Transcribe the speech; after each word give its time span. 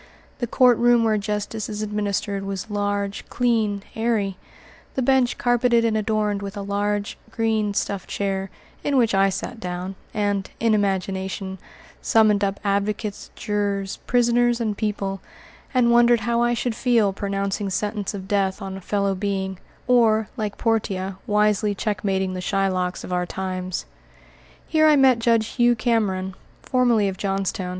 The 0.39 0.47
courtroom 0.47 1.03
where 1.03 1.19
justice 1.19 1.69
is 1.69 1.83
administered 1.83 2.43
was 2.43 2.71
large, 2.71 3.23
clean, 3.29 3.83
airy 3.95 4.35
the 4.95 5.03
bench 5.03 5.37
carpeted 5.37 5.85
and 5.85 5.95
adorned 5.95 6.41
with 6.41 6.57
a 6.57 6.63
large, 6.63 7.19
green, 7.29 7.75
stuffed 7.75 8.09
chair, 8.09 8.49
in 8.83 8.97
which 8.97 9.13
I 9.13 9.29
sat 9.29 9.59
down, 9.59 9.93
and, 10.11 10.49
in 10.59 10.73
imagination, 10.73 11.59
summoned 12.01 12.43
up 12.43 12.59
advocates, 12.63 13.29
jurors, 13.35 13.97
prisoners, 14.07 14.59
and 14.59 14.75
people, 14.75 15.21
and 15.71 15.91
wondered 15.91 16.21
how 16.21 16.41
I 16.41 16.55
should 16.55 16.73
feel 16.73 17.13
pronouncing 17.13 17.69
sentence 17.69 18.15
of 18.15 18.27
death 18.27 18.59
on 18.59 18.77
a 18.77 18.81
fellow 18.81 19.13
being, 19.13 19.59
or, 19.85 20.29
like 20.35 20.57
Portia, 20.57 21.19
wisely 21.27 21.75
checkmating 21.75 22.33
the 22.33 22.41
Shylocks 22.41 23.03
of 23.03 23.13
our 23.13 23.27
times. 23.27 23.85
Here 24.67 24.87
I 24.87 24.95
met 24.95 25.19
Judge 25.19 25.45
Hugh 25.49 25.75
Cameron, 25.75 26.33
formerly 26.63 27.07
of 27.07 27.17
Johnstown. 27.17 27.69